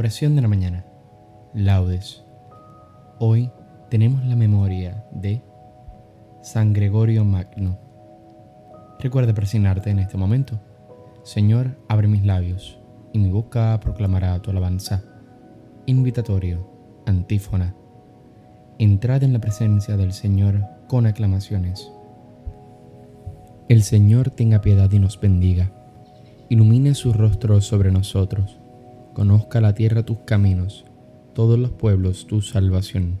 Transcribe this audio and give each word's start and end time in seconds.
Oración 0.00 0.34
de 0.34 0.40
la 0.40 0.48
mañana. 0.48 0.86
Laudes. 1.52 2.24
Hoy 3.18 3.50
tenemos 3.90 4.24
la 4.24 4.34
memoria 4.34 5.04
de 5.12 5.42
San 6.40 6.72
Gregorio 6.72 7.22
Magno. 7.22 7.78
Recuerda 8.98 9.34
presionarte 9.34 9.90
en 9.90 9.98
este 9.98 10.16
momento. 10.16 10.58
Señor, 11.22 11.76
abre 11.86 12.08
mis 12.08 12.24
labios 12.24 12.78
y 13.12 13.18
mi 13.18 13.30
boca 13.30 13.78
proclamará 13.78 14.40
tu 14.40 14.50
alabanza. 14.50 15.02
Invitatorio, 15.84 17.02
antífona. 17.04 17.74
Entrad 18.78 19.22
en 19.22 19.34
la 19.34 19.40
presencia 19.40 19.98
del 19.98 20.14
Señor 20.14 20.64
con 20.88 21.04
aclamaciones. 21.04 21.92
El 23.68 23.82
Señor 23.82 24.30
tenga 24.30 24.62
piedad 24.62 24.90
y 24.90 24.98
nos 24.98 25.20
bendiga. 25.20 25.70
Ilumine 26.48 26.94
su 26.94 27.12
rostro 27.12 27.60
sobre 27.60 27.92
nosotros. 27.92 28.59
Conozca 29.14 29.60
la 29.60 29.74
tierra 29.74 30.04
tus 30.04 30.18
caminos, 30.18 30.84
todos 31.34 31.58
los 31.58 31.70
pueblos 31.70 32.26
tu 32.26 32.42
salvación. 32.42 33.20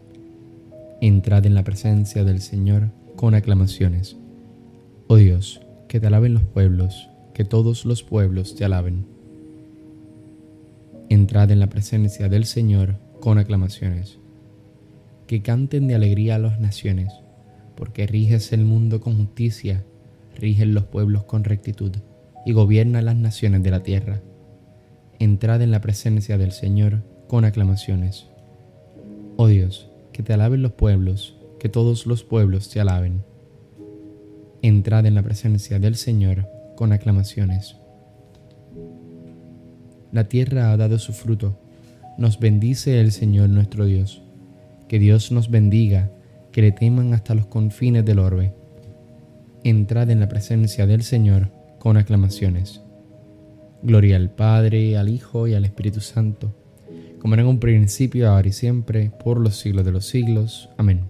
Entrad 1.00 1.46
en 1.46 1.54
la 1.54 1.64
presencia 1.64 2.24
del 2.24 2.40
Señor 2.40 2.90
con 3.16 3.34
aclamaciones. 3.34 4.16
Oh 5.08 5.16
Dios, 5.16 5.60
que 5.88 6.00
te 6.00 6.06
alaben 6.06 6.34
los 6.34 6.44
pueblos, 6.44 7.08
que 7.34 7.44
todos 7.44 7.84
los 7.84 8.02
pueblos 8.02 8.54
te 8.54 8.64
alaben. 8.64 9.06
Entrad 11.08 11.50
en 11.50 11.60
la 11.60 11.68
presencia 11.68 12.28
del 12.28 12.44
Señor 12.44 12.96
con 13.20 13.38
aclamaciones. 13.38 14.18
Que 15.26 15.42
canten 15.42 15.88
de 15.88 15.94
alegría 15.94 16.36
a 16.36 16.38
las 16.38 16.60
naciones, 16.60 17.12
porque 17.76 18.06
riges 18.06 18.52
el 18.52 18.64
mundo 18.64 19.00
con 19.00 19.16
justicia 19.16 19.84
rigen 20.40 20.74
los 20.74 20.84
pueblos 20.84 21.24
con 21.24 21.44
rectitud 21.44 21.92
y 22.46 22.52
gobierna 22.52 23.02
las 23.02 23.16
naciones 23.16 23.62
de 23.62 23.70
la 23.70 23.82
tierra. 23.82 24.20
Entrad 25.20 25.62
en 25.62 25.70
la 25.70 25.80
presencia 25.80 26.36
del 26.36 26.50
Señor 26.50 27.04
con 27.28 27.44
aclamaciones. 27.44 28.26
Oh 29.36 29.46
Dios, 29.46 29.88
que 30.12 30.24
te 30.24 30.32
alaben 30.32 30.62
los 30.62 30.72
pueblos, 30.72 31.36
que 31.60 31.68
todos 31.68 32.06
los 32.06 32.24
pueblos 32.24 32.68
te 32.70 32.80
alaben. 32.80 33.22
Entrad 34.62 35.06
en 35.06 35.14
la 35.14 35.22
presencia 35.22 35.78
del 35.78 35.94
Señor 35.94 36.48
con 36.74 36.92
aclamaciones. 36.92 37.76
La 40.10 40.24
tierra 40.24 40.72
ha 40.72 40.76
dado 40.76 40.98
su 40.98 41.12
fruto, 41.12 41.56
nos 42.18 42.40
bendice 42.40 43.00
el 43.00 43.12
Señor 43.12 43.48
nuestro 43.48 43.84
Dios. 43.84 44.22
Que 44.88 44.98
Dios 44.98 45.30
nos 45.30 45.52
bendiga, 45.52 46.10
que 46.50 46.62
le 46.62 46.72
teman 46.72 47.14
hasta 47.14 47.36
los 47.36 47.46
confines 47.46 48.04
del 48.04 48.18
orbe 48.18 48.52
entrad 49.64 50.10
en 50.10 50.20
la 50.20 50.28
presencia 50.28 50.86
del 50.86 51.02
Señor 51.02 51.50
con 51.78 51.96
aclamaciones. 51.96 52.80
Gloria 53.82 54.16
al 54.16 54.30
Padre, 54.30 54.96
al 54.96 55.08
Hijo 55.08 55.48
y 55.48 55.54
al 55.54 55.64
Espíritu 55.64 56.00
Santo, 56.00 56.54
como 57.18 57.34
era 57.34 57.42
en 57.42 57.48
un 57.48 57.60
principio, 57.60 58.30
ahora 58.30 58.48
y 58.48 58.52
siempre, 58.52 59.10
por 59.22 59.38
los 59.38 59.56
siglos 59.56 59.84
de 59.84 59.92
los 59.92 60.06
siglos. 60.06 60.70
Amén. 60.76 61.02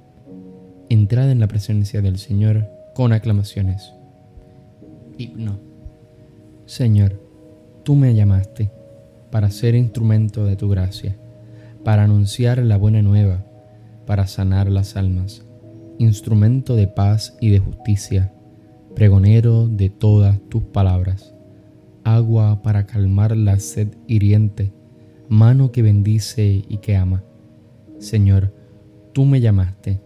Entrad 0.89 1.31
en 1.31 1.41
la 1.41 1.49
presencia 1.49 2.03
del 2.03 2.19
Señor 2.19 2.69
con 2.95 3.13
aclamaciones. 3.13 3.93
Himno. 5.17 5.61
Señor, 6.67 7.21
tú 7.85 7.95
me 7.95 8.15
llamaste 8.15 8.71
para 9.31 9.51
ser 9.51 9.75
instrumento 9.75 10.45
de 10.45 10.57
tu 10.57 10.69
gracia, 10.69 11.17
para 11.85 12.05
anunciar 12.05 12.59
la 12.59 12.77
buena 12.77 13.03
nueva, 13.03 13.45
para 14.07 14.27
sanar 14.27 14.71
las 14.71 14.97
almas, 14.97 15.45
instrumento 15.99 16.75
de 16.77 16.89
paz 16.89 17.37
y 17.41 17.51
de 17.51 17.59
justicia 17.59 18.33
pregonero 18.95 19.69
de 19.69 19.89
todas 19.89 20.39
tus 20.49 20.63
palabras, 20.65 21.35
agua 22.05 22.63
para 22.63 22.87
calmar 22.87 23.37
la 23.37 23.59
sed 23.59 23.89
hiriente, 24.07 24.73
mano 25.29 25.73
que 25.73 25.83
bendice 25.83 26.65
y 26.69 26.79
que 26.79 26.97
ama. 26.97 27.23
Señor, 27.99 28.55
tú 29.13 29.25
me 29.25 29.41
llamaste 29.41 30.01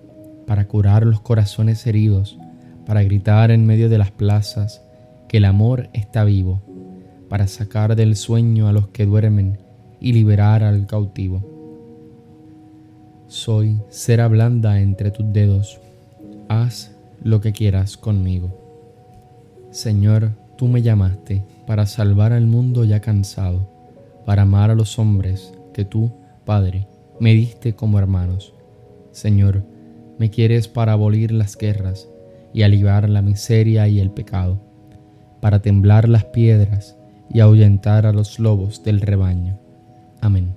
para 0.47 0.67
curar 0.69 1.07
los 1.07 1.21
corazones 1.21 1.87
heridos, 1.87 2.39
para 2.87 3.03
gritar 3.03 3.51
en 3.51 3.67
medio 3.67 3.89
de 3.89 3.99
las 3.99 4.11
plazas 4.11 4.83
que 5.29 5.39
el 5.39 5.45
amor 5.45 5.89
está 5.93 6.25
vivo, 6.25 6.63
para 7.29 7.47
sacar 7.47 7.97
del 7.97 8.17
sueño 8.17 8.69
a 8.69 8.73
los 8.73 8.89
que 8.89 9.07
duermen 9.07 9.59
y 10.01 10.13
liberar 10.13 10.63
al 10.63 10.87
cautivo. 10.87 11.43
Soy 13.27 13.81
cera 13.89 14.29
blanda 14.29 14.81
entre 14.81 15.11
tus 15.11 15.33
dedos, 15.33 15.81
haz 16.49 16.95
lo 17.23 17.41
que 17.41 17.53
quieras 17.53 17.97
conmigo. 17.97 18.61
Señor, 19.71 20.33
tú 20.57 20.69
me 20.69 20.83
llamaste 20.83 21.43
para 21.67 21.87
salvar 21.87 22.33
al 22.33 22.47
mundo 22.47 22.85
ya 22.85 23.01
cansado, 23.01 23.69
para 24.25 24.43
amar 24.43 24.71
a 24.71 24.75
los 24.75 24.99
hombres 24.99 25.53
que 25.73 25.85
tú, 25.85 26.13
Padre, 26.45 26.87
me 27.21 27.35
diste 27.35 27.75
como 27.75 27.99
hermanos. 27.99 28.55
Señor, 29.13 29.65
me 30.19 30.31
quieres 30.31 30.69
para 30.69 30.93
abolir 30.93 31.33
las 31.33 31.57
guerras 31.57 32.09
y 32.53 32.63
aliviar 32.63 33.09
la 33.09 33.23
miseria 33.23 33.89
y 33.89 34.01
el 34.01 34.11
pecado, 34.11 34.61
para 35.41 35.61
temblar 35.61 36.09
las 36.09 36.25
piedras 36.25 36.97
y 37.31 37.41
ahuyentar 37.41 38.07
a 38.07 38.13
los 38.13 38.39
lobos 38.39 38.83
del 38.83 39.01
rebaño. 39.01 39.59
Amén. 40.21 40.55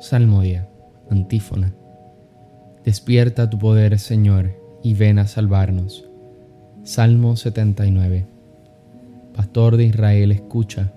Salmodia, 0.00 0.68
antífona. 1.10 1.74
Despierta 2.84 3.50
tu 3.50 3.58
poder, 3.58 3.98
Señor, 3.98 4.52
y 4.82 4.94
ven 4.94 5.18
a 5.18 5.26
salvarnos. 5.26 6.04
Salmo 6.84 7.34
79 7.34 8.35
Pastor 9.36 9.76
de 9.76 9.84
Israel, 9.84 10.32
escucha, 10.32 10.94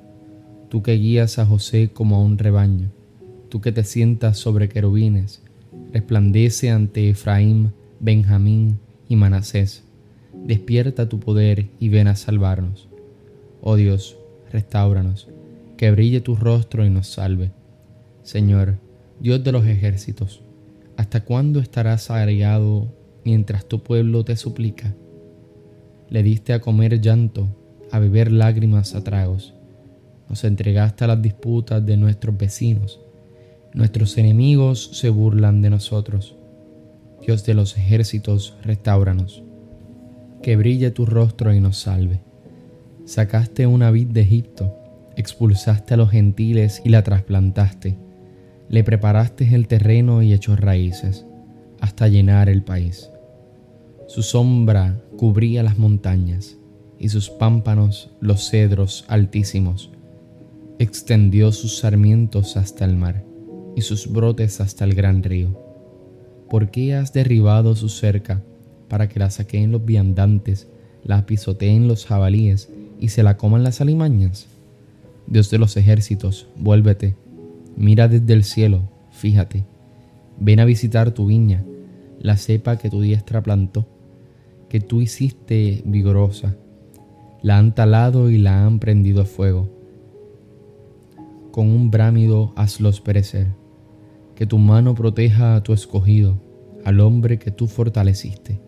tú 0.69 0.81
que 0.81 0.93
guías 0.93 1.39
a 1.39 1.45
José 1.45 1.89
como 1.91 2.15
a 2.15 2.23
un 2.23 2.37
rebaño, 2.37 2.89
tú 3.49 3.59
que 3.59 3.73
te 3.73 3.83
sientas 3.83 4.37
sobre 4.37 4.69
querubines, 4.69 5.43
resplandece 5.91 6.69
ante 6.71 7.09
Efraín, 7.09 7.73
Benjamín 7.99 8.79
y 9.09 9.17
Manasés. 9.17 9.83
Despierta 10.45 11.09
tu 11.09 11.19
poder 11.19 11.67
y 11.81 11.89
ven 11.89 12.07
a 12.07 12.15
salvarnos. 12.15 12.87
Oh 13.59 13.75
Dios, 13.75 14.17
restauranos, 14.53 15.27
que 15.75 15.91
brille 15.91 16.21
tu 16.21 16.37
rostro 16.37 16.85
y 16.85 16.89
nos 16.89 17.07
salve. 17.07 17.51
Señor, 18.23 18.77
Dios 19.19 19.43
de 19.43 19.51
los 19.51 19.65
ejércitos, 19.65 20.43
¿hasta 20.95 21.25
cuándo 21.25 21.59
estarás 21.59 22.09
agregado 22.09 22.87
mientras 23.25 23.65
tu 23.65 23.83
pueblo 23.83 24.23
te 24.23 24.37
suplica? 24.37 24.95
Le 26.09 26.23
diste 26.23 26.53
a 26.53 26.61
comer 26.61 27.01
llanto, 27.01 27.49
a 27.91 27.99
beber 27.99 28.31
lágrimas 28.31 28.95
a 28.95 29.03
tragos. 29.03 29.53
Nos 30.29 30.43
entregaste 30.43 31.03
a 31.03 31.07
las 31.07 31.21
disputas 31.21 31.85
de 31.85 31.97
nuestros 31.97 32.37
vecinos. 32.37 32.99
Nuestros 33.73 34.17
enemigos 34.17 34.91
se 34.93 35.09
burlan 35.09 35.61
de 35.61 35.69
nosotros. 35.69 36.35
Dios 37.25 37.45
de 37.45 37.53
los 37.53 37.77
ejércitos, 37.77 38.55
restauranos. 38.63 39.43
Que 40.41 40.55
brille 40.55 40.91
tu 40.91 41.05
rostro 41.05 41.53
y 41.53 41.59
nos 41.59 41.77
salve. 41.77 42.21
Sacaste 43.05 43.65
una 43.65 43.89
vid 43.89 44.07
de 44.07 44.21
Egipto, 44.21 44.77
expulsaste 45.15 45.95
a 45.95 45.97
los 45.97 46.11
gentiles 46.11 46.81
y 46.85 46.89
la 46.89 47.03
trasplantaste. 47.03 47.97
Le 48.69 48.83
preparaste 48.83 49.55
el 49.55 49.67
terreno 49.67 50.21
y 50.21 50.31
echó 50.31 50.55
raíces, 50.55 51.25
hasta 51.81 52.07
llenar 52.07 52.49
el 52.49 52.61
país. 52.61 53.09
Su 54.07 54.21
sombra 54.21 55.01
cubría 55.17 55.63
las 55.63 55.79
montañas 55.79 56.58
y 56.99 57.09
sus 57.09 57.29
pámpanos 57.29 58.11
los 58.19 58.49
cedros 58.49 59.05
altísimos. 59.07 59.89
Extendió 60.77 61.51
sus 61.51 61.79
sarmientos 61.79 62.57
hasta 62.57 62.85
el 62.85 62.95
mar 62.95 63.23
y 63.75 63.81
sus 63.81 64.11
brotes 64.11 64.61
hasta 64.61 64.85
el 64.85 64.93
gran 64.93 65.23
río. 65.23 65.57
¿Por 66.49 66.71
qué 66.71 66.95
has 66.95 67.13
derribado 67.13 67.75
su 67.75 67.89
cerca 67.89 68.41
para 68.87 69.07
que 69.07 69.19
la 69.19 69.29
saqueen 69.29 69.71
los 69.71 69.85
viandantes, 69.85 70.67
la 71.03 71.25
pisoteen 71.25 71.87
los 71.87 72.05
jabalíes 72.05 72.69
y 72.99 73.09
se 73.09 73.23
la 73.23 73.37
coman 73.37 73.63
las 73.63 73.81
alimañas? 73.81 74.47
Dios 75.27 75.49
de 75.49 75.59
los 75.59 75.77
ejércitos, 75.77 76.47
vuélvete, 76.57 77.15
mira 77.77 78.07
desde 78.07 78.33
el 78.33 78.43
cielo, 78.43 78.89
fíjate, 79.11 79.65
ven 80.39 80.59
a 80.59 80.65
visitar 80.65 81.11
tu 81.11 81.27
viña, 81.27 81.63
la 82.19 82.35
cepa 82.35 82.77
que 82.77 82.89
tu 82.89 83.01
diestra 83.01 83.41
plantó 83.41 83.87
que 84.69 84.79
tú 84.79 85.01
hiciste 85.01 85.81
vigorosa. 85.83 86.55
La 87.41 87.57
han 87.57 87.73
talado 87.73 88.29
y 88.29 88.37
la 88.37 88.65
han 88.65 88.79
prendido 88.79 89.21
a 89.21 89.25
fuego. 89.25 89.69
Con 91.51 91.67
un 91.69 91.91
brámido 91.91 92.53
hazlos 92.55 93.01
perecer. 93.01 93.47
Que 94.35 94.45
tu 94.45 94.57
mano 94.57 94.95
proteja 94.95 95.55
a 95.55 95.63
tu 95.63 95.73
escogido, 95.73 96.41
al 96.85 96.99
hombre 96.99 97.39
que 97.39 97.51
tú 97.51 97.67
fortaleciste. 97.67 98.61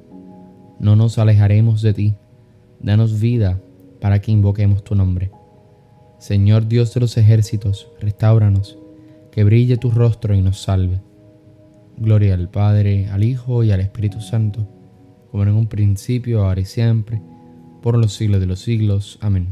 No 0.80 0.96
nos 0.96 1.18
alejaremos 1.18 1.82
de 1.82 1.94
ti. 1.94 2.16
Danos 2.80 3.20
vida 3.20 3.62
para 4.00 4.20
que 4.20 4.32
invoquemos 4.32 4.84
tu 4.84 4.96
nombre. 4.96 5.32
Señor 6.18 6.68
Dios 6.68 6.94
de 6.94 7.00
los 7.00 7.18
ejércitos, 7.18 7.92
restauranos, 8.00 8.78
que 9.32 9.44
brille 9.44 9.78
tu 9.78 9.92
rostro 9.92 10.36
y 10.36 10.42
nos 10.42 10.62
salve. 10.62 11.02
Gloria 11.98 12.34
al 12.34 12.50
Padre, 12.50 13.08
al 13.08 13.24
Hijo 13.24 13.64
y 13.64 13.72
al 13.72 13.80
Espíritu 13.80 14.22
Santo 14.22 14.68
como 15.32 15.44
en 15.44 15.54
un 15.54 15.68
principio, 15.68 16.44
ahora 16.44 16.60
y 16.60 16.66
siempre, 16.66 17.22
por 17.82 17.98
los 17.98 18.14
siglos 18.14 18.40
de 18.40 18.48
los 18.48 18.60
siglos. 18.60 19.18
Amén. 19.22 19.48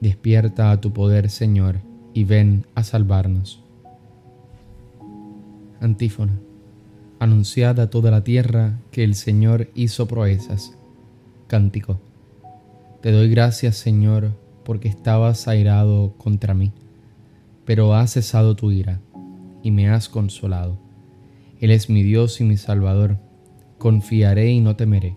Despierta 0.00 0.70
a 0.70 0.80
tu 0.80 0.92
poder, 0.92 1.28
Señor, 1.30 1.80
y 2.14 2.24
ven 2.24 2.66
a 2.74 2.84
salvarnos. 2.84 3.62
Antífona. 5.80 6.38
Anunciad 7.20 7.80
a 7.80 7.90
toda 7.90 8.12
la 8.12 8.22
tierra 8.22 8.78
que 8.92 9.02
el 9.02 9.14
Señor 9.14 9.70
hizo 9.74 10.06
proezas. 10.06 10.76
Cántico. 11.48 12.00
Te 13.00 13.10
doy 13.10 13.28
gracias, 13.28 13.76
Señor, 13.76 14.32
porque 14.64 14.88
estabas 14.88 15.48
airado 15.48 16.14
contra 16.16 16.54
mí, 16.54 16.72
pero 17.64 17.94
has 17.94 18.12
cesado 18.12 18.54
tu 18.54 18.70
ira 18.70 19.00
y 19.62 19.70
me 19.70 19.88
has 19.88 20.08
consolado. 20.08 20.78
Él 21.60 21.70
es 21.70 21.90
mi 21.90 22.02
Dios 22.02 22.40
y 22.40 22.44
mi 22.44 22.56
Salvador. 22.56 23.18
Confiaré 23.78 24.50
y 24.50 24.60
no 24.60 24.76
temeré, 24.76 25.16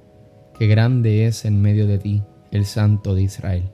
que 0.57 0.67
grande 0.67 1.25
es 1.27 1.45
en 1.45 1.61
medio 1.61 1.87
de 1.87 1.97
ti 1.97 2.23
el 2.51 2.65
Santo 2.65 3.15
de 3.15 3.23
Israel. 3.23 3.69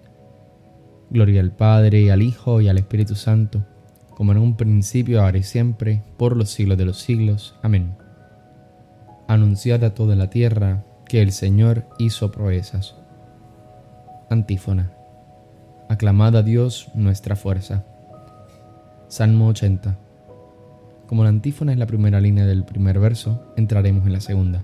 Gloria 1.09 1.41
al 1.41 1.51
Padre, 1.51 2.11
al 2.11 2.21
Hijo, 2.21 2.61
y 2.61 2.67
al 2.67 2.77
Espíritu 2.77 3.15
Santo, 3.15 3.65
como 4.09 4.31
en 4.31 4.37
un 4.37 4.57
principio, 4.57 5.21
ahora 5.21 5.37
y 5.37 5.43
siempre, 5.43 6.03
por 6.17 6.35
los 6.35 6.49
siglos 6.49 6.77
de 6.77 6.85
los 6.85 6.97
siglos. 6.99 7.55
Amén. 7.61 7.95
Anunciad 9.27 9.83
a 9.83 9.93
toda 9.93 10.15
la 10.15 10.29
tierra 10.29 10.85
que 11.05 11.21
el 11.21 11.31
Señor 11.31 11.85
hizo 11.97 12.31
proezas. 12.31 12.95
Antífona. 14.29 14.91
Aclamad 15.89 16.35
a 16.35 16.43
Dios 16.43 16.89
nuestra 16.95 17.35
fuerza. 17.35 17.85
Salmo 19.07 19.47
80. 19.47 19.97
Como 21.07 21.23
la 21.23 21.29
antífona 21.29 21.71
es 21.71 21.77
la 21.77 21.87
primera 21.87 22.19
línea 22.19 22.45
del 22.45 22.65
primer 22.65 22.99
verso, 22.99 23.53
entraremos 23.55 24.05
en 24.05 24.13
la 24.13 24.19
segunda. 24.19 24.63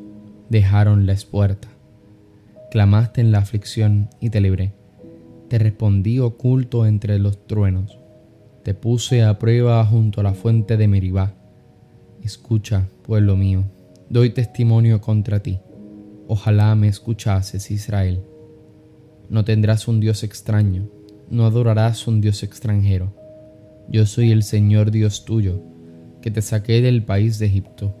dejaron 0.51 1.05
la 1.05 1.13
espuerta. 1.13 1.69
Clamaste 2.71 3.21
en 3.21 3.31
la 3.31 3.37
aflicción 3.37 4.09
y 4.19 4.31
te 4.31 4.41
libré. 4.41 4.73
Te 5.47 5.57
respondí 5.57 6.19
oculto 6.19 6.85
entre 6.85 7.19
los 7.19 7.47
truenos. 7.47 7.97
Te 8.61 8.73
puse 8.73 9.23
a 9.23 9.39
prueba 9.39 9.83
junto 9.85 10.19
a 10.19 10.23
la 10.23 10.33
fuente 10.33 10.75
de 10.75 10.89
Meribá. 10.89 11.33
Escucha, 12.21 12.89
pueblo 13.03 13.37
mío, 13.37 13.63
doy 14.09 14.31
testimonio 14.31 14.99
contra 14.99 15.41
ti. 15.41 15.59
Ojalá 16.27 16.75
me 16.75 16.89
escuchases, 16.89 17.71
Israel. 17.71 18.21
No 19.29 19.45
tendrás 19.45 19.87
un 19.87 20.01
Dios 20.01 20.21
extraño, 20.23 20.89
no 21.29 21.45
adorarás 21.45 22.07
un 22.07 22.19
Dios 22.19 22.43
extranjero. 22.43 23.15
Yo 23.87 24.05
soy 24.05 24.31
el 24.31 24.43
Señor 24.43 24.91
Dios 24.91 25.23
tuyo, 25.23 25.61
que 26.21 26.29
te 26.29 26.41
saqué 26.41 26.81
del 26.81 27.03
país 27.03 27.39
de 27.39 27.45
Egipto. 27.45 28.00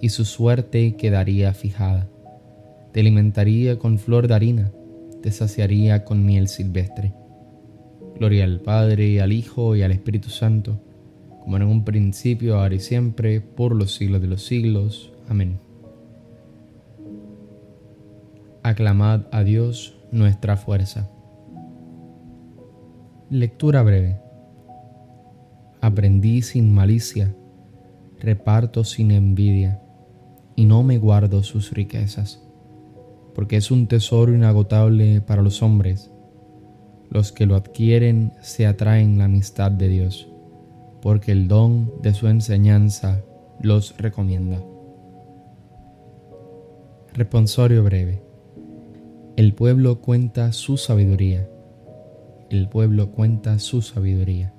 y 0.00 0.10
su 0.10 0.24
suerte 0.24 0.96
quedaría 0.96 1.52
fijada. 1.54 2.08
Te 2.92 3.00
alimentaría 3.00 3.78
con 3.78 3.98
flor 3.98 4.28
de 4.28 4.34
harina, 4.34 4.72
te 5.22 5.30
saciaría 5.30 6.04
con 6.04 6.24
miel 6.24 6.48
silvestre. 6.48 7.12
Gloria 8.16 8.44
al 8.44 8.60
Padre, 8.60 9.20
al 9.20 9.32
Hijo, 9.32 9.76
y 9.76 9.82
al 9.82 9.92
Espíritu 9.92 10.28
Santo, 10.30 10.80
como 11.42 11.56
en 11.56 11.62
un 11.62 11.84
principio, 11.84 12.58
ahora 12.58 12.74
y 12.74 12.80
siempre, 12.80 13.40
por 13.40 13.74
los 13.74 13.94
siglos 13.94 14.20
de 14.20 14.26
los 14.26 14.44
siglos. 14.44 15.12
Amén. 15.28 15.58
Aclamad 18.62 19.22
a 19.30 19.44
Dios 19.44 19.96
nuestra 20.10 20.56
fuerza. 20.56 21.08
Lectura 23.30 23.82
breve. 23.82 24.20
Aprendí 25.80 26.42
sin 26.42 26.72
malicia, 26.74 27.34
reparto 28.18 28.84
sin 28.84 29.10
envidia, 29.10 29.80
y 30.58 30.64
no 30.64 30.82
me 30.82 30.98
guardo 30.98 31.44
sus 31.44 31.70
riquezas, 31.70 32.42
porque 33.32 33.56
es 33.56 33.70
un 33.70 33.86
tesoro 33.86 34.34
inagotable 34.34 35.20
para 35.20 35.40
los 35.40 35.62
hombres. 35.62 36.10
Los 37.10 37.30
que 37.30 37.46
lo 37.46 37.54
adquieren 37.54 38.32
se 38.40 38.66
atraen 38.66 39.18
la 39.18 39.26
amistad 39.26 39.70
de 39.70 39.86
Dios, 39.86 40.28
porque 41.00 41.30
el 41.30 41.46
don 41.46 41.92
de 42.02 42.12
su 42.12 42.26
enseñanza 42.26 43.20
los 43.60 43.96
recomienda. 43.98 44.60
Responsorio 47.14 47.84
breve. 47.84 48.20
El 49.36 49.54
pueblo 49.54 50.00
cuenta 50.00 50.52
su 50.52 50.76
sabiduría. 50.76 51.48
El 52.50 52.68
pueblo 52.68 53.12
cuenta 53.12 53.60
su 53.60 53.80
sabiduría. 53.80 54.52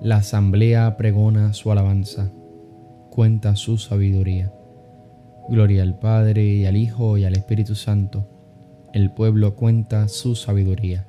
La 0.00 0.16
asamblea 0.16 0.96
pregona 0.96 1.52
su 1.52 1.70
alabanza. 1.70 2.32
Cuenta 3.10 3.56
su 3.56 3.76
sabiduría. 3.76 4.54
Gloria 5.48 5.84
al 5.84 5.96
Padre 5.96 6.44
y 6.44 6.66
al 6.66 6.76
Hijo 6.76 7.18
y 7.18 7.24
al 7.24 7.34
Espíritu 7.34 7.76
Santo. 7.76 8.28
El 8.92 9.12
pueblo 9.12 9.54
cuenta 9.54 10.08
su 10.08 10.34
sabiduría. 10.34 11.06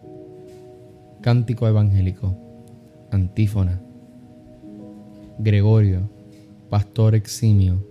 Cántico 1.22 1.67
evangélico. 1.67 2.38
Antífona. 3.12 3.82
Gregorio, 5.39 6.10
pastor 6.70 7.15
eximio, 7.15 7.84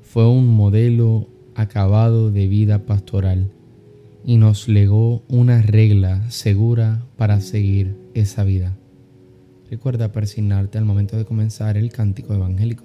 fue 0.00 0.26
un 0.28 0.46
modelo 0.48 1.28
acabado 1.54 2.30
de 2.30 2.46
vida 2.46 2.80
pastoral 2.86 3.50
y 4.24 4.36
nos 4.38 4.68
legó 4.68 5.22
una 5.28 5.60
regla 5.60 6.30
segura 6.30 7.04
para 7.16 7.40
seguir 7.40 7.98
esa 8.14 8.44
vida. 8.44 8.78
Recuerda 9.70 10.12
persignarte 10.12 10.78
al 10.78 10.84
momento 10.86 11.18
de 11.18 11.24
comenzar 11.26 11.76
el 11.76 11.92
cántico 11.92 12.32
evangélico. 12.32 12.84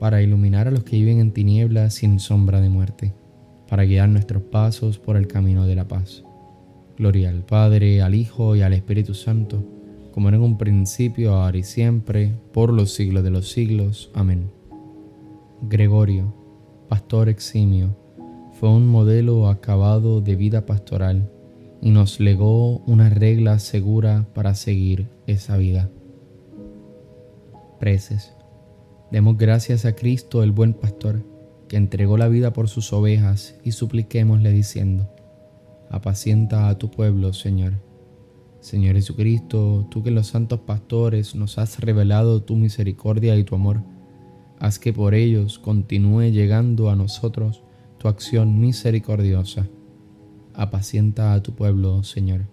para 0.00 0.22
iluminar 0.22 0.66
a 0.66 0.70
los 0.70 0.82
que 0.82 0.96
viven 0.96 1.20
en 1.20 1.30
tinieblas 1.30 1.94
sin 1.94 2.18
sombra 2.20 2.62
de 2.62 2.70
muerte, 2.70 3.12
para 3.68 3.84
guiar 3.84 4.08
nuestros 4.08 4.42
pasos 4.42 4.98
por 4.98 5.16
el 5.16 5.28
camino 5.28 5.66
de 5.66 5.76
la 5.76 5.86
paz. 5.86 6.24
Gloria 6.96 7.28
al 7.28 7.44
Padre, 7.44 8.00
al 8.00 8.14
Hijo 8.14 8.56
y 8.56 8.62
al 8.62 8.72
Espíritu 8.72 9.12
Santo, 9.12 9.62
como 10.12 10.28
era 10.28 10.38
en 10.38 10.42
un 10.42 10.56
principio, 10.56 11.34
ahora 11.34 11.58
y 11.58 11.62
siempre, 11.62 12.32
por 12.52 12.72
los 12.72 12.94
siglos 12.94 13.22
de 13.22 13.30
los 13.30 13.50
siglos. 13.50 14.10
Amén. 14.14 14.50
Gregorio, 15.68 16.34
pastor 16.88 17.28
eximio, 17.28 17.94
fue 18.58 18.70
un 18.70 18.88
modelo 18.88 19.48
acabado 19.48 20.22
de 20.22 20.34
vida 20.34 20.64
pastoral 20.64 21.30
y 21.82 21.90
nos 21.90 22.20
legó 22.20 22.78
una 22.86 23.10
regla 23.10 23.58
segura 23.58 24.26
para 24.32 24.54
seguir 24.54 25.08
esa 25.26 25.58
vida. 25.58 25.90
Preces. 27.78 28.39
Demos 29.10 29.36
gracias 29.36 29.84
a 29.86 29.96
Cristo, 29.96 30.44
el 30.44 30.52
buen 30.52 30.72
pastor, 30.72 31.24
que 31.68 31.76
entregó 31.76 32.16
la 32.16 32.28
vida 32.28 32.52
por 32.52 32.68
sus 32.68 32.92
ovejas, 32.92 33.56
y 33.64 33.72
supliquémosle 33.72 34.52
diciendo, 34.52 35.08
apacienta 35.90 36.68
a 36.68 36.78
tu 36.78 36.92
pueblo, 36.92 37.32
Señor. 37.32 37.74
Señor 38.60 38.94
Jesucristo, 38.94 39.88
tú 39.90 40.04
que 40.04 40.12
los 40.12 40.28
santos 40.28 40.60
pastores 40.60 41.34
nos 41.34 41.58
has 41.58 41.80
revelado 41.80 42.44
tu 42.44 42.54
misericordia 42.54 43.36
y 43.36 43.42
tu 43.42 43.56
amor, 43.56 43.82
haz 44.60 44.78
que 44.78 44.92
por 44.92 45.14
ellos 45.14 45.58
continúe 45.58 46.30
llegando 46.30 46.88
a 46.88 46.94
nosotros 46.94 47.64
tu 47.98 48.06
acción 48.06 48.60
misericordiosa. 48.60 49.66
Apacienta 50.54 51.32
a 51.32 51.42
tu 51.42 51.54
pueblo, 51.54 52.04
Señor. 52.04 52.46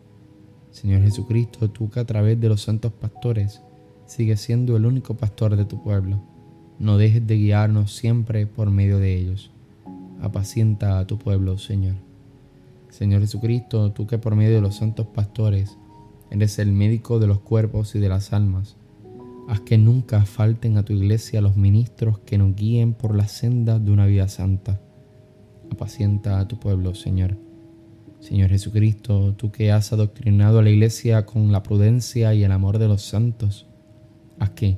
Señor 0.72 1.04
Jesucristo, 1.04 1.70
tú 1.70 1.92
que 1.92 2.00
a 2.00 2.06
través 2.06 2.40
de 2.40 2.50
los 2.50 2.62
santos 2.62 2.94
pastores 2.94 3.62
sigues 4.08 4.42
siendo 4.42 4.76
el 4.76 4.86
único 4.86 5.16
pastor 5.16 5.56
de 5.56 5.66
tu 5.66 5.84
pueblo, 5.84 6.37
no 6.80 6.98
dejes 6.98 7.26
de 7.26 7.38
guiarnos 7.38 7.96
siempre 7.96 8.46
por 8.46 8.70
medio 8.70 9.00
de 9.00 9.18
ellos. 9.18 9.52
Apacienta 10.22 11.00
a 11.00 11.08
tu 11.08 11.18
pueblo, 11.18 11.58
Señor. 11.58 11.96
Señor 12.90 13.22
Jesucristo, 13.22 13.92
tú 13.92 14.08
que 14.08 14.18
por 14.18 14.36
medio 14.36 14.56
de 14.56 14.62
los 14.62 14.78
santos 14.78 15.08
pastores 15.08 15.78
eres 16.32 16.60
el 16.60 16.72
médico 16.72 17.20
de 17.20 17.28
los 17.28 17.40
cuerpos 17.40 17.96
y 17.96 18.00
de 18.00 18.10
las 18.10 18.34
almas, 18.34 18.76
haz 19.48 19.62
que 19.62 19.78
nunca 19.78 20.26
falten 20.26 20.78
a 20.78 20.84
tu 20.84 20.94
iglesia 20.94 21.42
los 21.42 21.56
ministros 21.56 22.20
que 22.20 22.38
nos 22.38 22.56
guíen 22.56 22.94
por 22.94 23.16
la 23.16 23.28
senda 23.28 23.80
de 23.80 23.92
una 23.92 24.06
vida 24.06 24.28
santa. 24.28 24.82
Apacienta 25.72 26.40
a 26.40 26.48
tu 26.48 26.60
pueblo, 26.60 26.96
Señor. 26.96 27.38
Señor 28.20 28.50
Jesucristo, 28.50 29.36
tú 29.36 29.52
que 29.52 29.72
has 29.72 29.94
adoctrinado 29.94 30.60
a 30.60 30.64
la 30.64 30.70
iglesia 30.70 31.26
con 31.26 31.52
la 31.52 31.64
prudencia 31.64 32.34
y 32.34 32.44
el 32.44 32.52
amor 32.52 32.80
de 32.80 32.88
los 32.88 33.04
santos, 33.04 33.68
haz 34.40 34.50
que, 34.52 34.78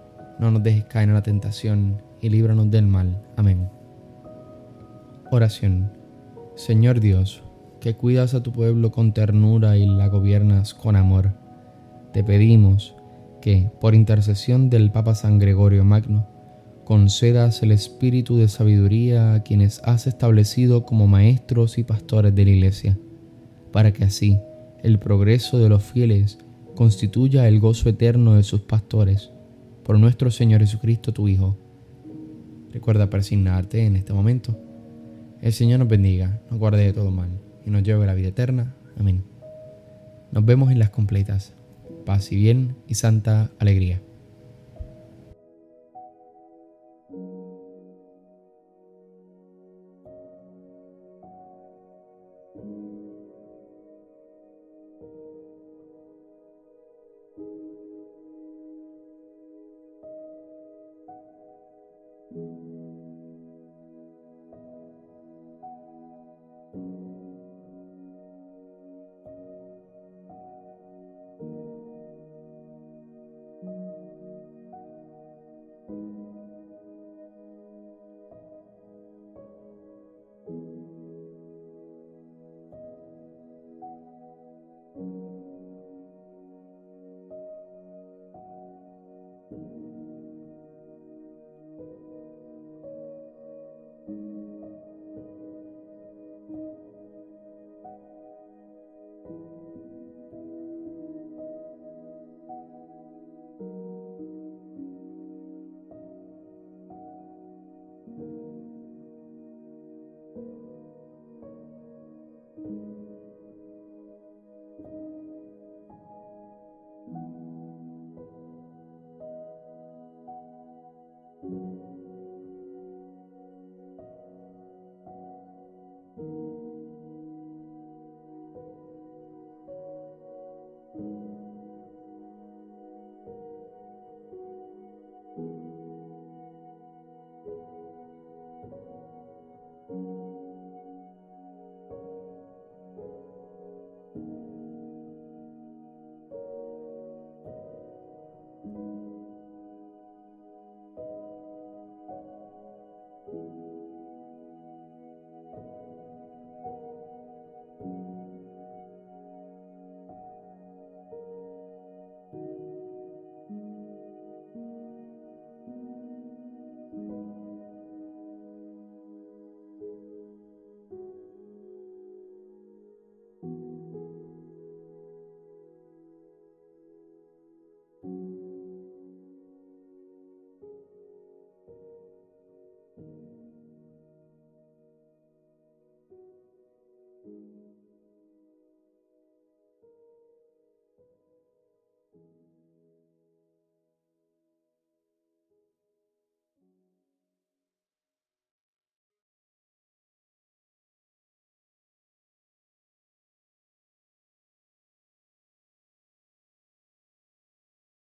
No 0.41 0.49
nos 0.49 0.63
dejes 0.63 0.85
caer 0.85 1.07
en 1.07 1.13
la 1.13 1.21
tentación 1.21 2.01
y 2.19 2.29
líbranos 2.29 2.71
del 2.71 2.87
mal. 2.87 3.21
Amén. 3.37 3.69
Oración. 5.29 5.93
Señor 6.55 6.99
Dios, 6.99 7.43
que 7.79 7.93
cuidas 7.93 8.33
a 8.33 8.41
tu 8.41 8.51
pueblo 8.51 8.91
con 8.91 9.13
ternura 9.13 9.77
y 9.77 9.85
la 9.85 10.07
gobiernas 10.07 10.73
con 10.73 10.95
amor. 10.95 11.33
Te 12.11 12.23
pedimos 12.23 12.95
que, 13.39 13.69
por 13.79 13.93
intercesión 13.93 14.71
del 14.71 14.91
Papa 14.91 15.13
San 15.13 15.37
Gregorio 15.37 15.85
Magno, 15.85 16.27
concedas 16.85 17.61
el 17.61 17.71
espíritu 17.71 18.37
de 18.37 18.47
sabiduría 18.47 19.35
a 19.35 19.43
quienes 19.43 19.79
has 19.83 20.07
establecido 20.07 20.85
como 20.85 21.05
maestros 21.05 21.77
y 21.77 21.83
pastores 21.83 22.33
de 22.33 22.45
la 22.45 22.51
Iglesia, 22.51 22.97
para 23.71 23.93
que 23.93 24.05
así 24.05 24.39
el 24.81 24.97
progreso 24.97 25.59
de 25.59 25.69
los 25.69 25.83
fieles 25.83 26.39
constituya 26.75 27.47
el 27.47 27.59
gozo 27.59 27.89
eterno 27.89 28.33
de 28.33 28.43
sus 28.43 28.61
pastores, 28.61 29.31
por 29.83 29.97
nuestro 29.99 30.31
Señor 30.31 30.61
Jesucristo 30.61 31.13
tu 31.13 31.27
Hijo. 31.27 31.57
Recuerda 32.71 33.09
persignarte 33.09 33.85
en 33.85 33.95
este 33.95 34.13
momento. 34.13 34.57
El 35.41 35.53
Señor 35.53 35.79
nos 35.79 35.87
bendiga, 35.87 36.39
nos 36.49 36.59
guarde 36.59 36.83
de 36.83 36.93
todo 36.93 37.11
mal 37.11 37.29
y 37.65 37.69
nos 37.69 37.83
lleve 37.83 38.03
a 38.03 38.07
la 38.07 38.13
vida 38.13 38.29
eterna. 38.29 38.75
Amén. 38.97 39.23
Nos 40.31 40.45
vemos 40.45 40.71
en 40.71 40.79
las 40.79 40.89
completas. 40.89 41.53
Paz 42.05 42.31
y 42.31 42.35
bien 42.35 42.75
y 42.87 42.95
santa 42.95 43.51
alegría. 43.59 44.01